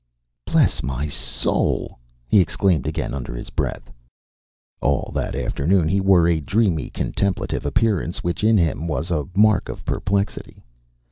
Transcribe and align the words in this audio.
"Bless 0.47 0.81
my 0.81 1.07
soul!" 1.09 1.99
he 2.27 2.39
exclaimed 2.41 2.87
again 2.87 3.13
under 3.13 3.35
his 3.35 3.51
breath. 3.51 3.91
All 4.81 5.11
that 5.13 5.35
afternoon 5.35 5.87
he 5.87 6.01
wore 6.01 6.27
a 6.27 6.39
dreamy, 6.39 6.89
contemplative 6.89 7.67
appearance 7.67 8.23
which 8.23 8.43
in 8.43 8.57
him 8.57 8.87
was 8.87 9.11
a 9.11 9.27
mark 9.35 9.69
of 9.69 9.85
perplexity. 9.85 10.63